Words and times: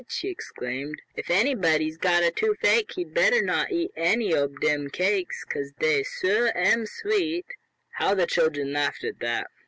she 0.09 0.29
exclaimed. 0.29 0.99
"If 1.15 1.29
anybody's 1.29 1.95
got 1.99 2.23
a 2.23 2.31
toofache 2.31 2.95
he'd 2.95 3.13
better 3.13 3.39
not 3.43 3.71
eat 3.71 3.91
any 3.95 4.35
ob 4.35 4.59
dem 4.59 4.89
cakes, 4.89 5.43
'cause 5.43 5.73
dey 5.77 6.01
suah 6.01 6.49
am 6.55 6.87
sweet." 6.87 7.45
How 7.91 8.15
the 8.15 8.25
children 8.25 8.73
laughed 8.73 9.03
at 9.03 9.19
that! 9.19 9.51